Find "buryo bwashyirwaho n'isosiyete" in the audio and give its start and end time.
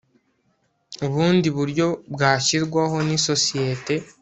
1.57-3.93